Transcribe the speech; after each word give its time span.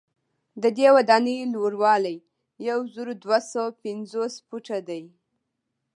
ددې 0.63 0.87
ودانۍ 0.95 1.37
لوړوالی 1.53 2.17
یو 2.67 2.79
زر 2.93 3.07
دوه 3.23 3.37
سوه 3.51 3.67
پنځوس 3.83 4.33
فوټه 4.47 4.79
دی. 4.89 5.03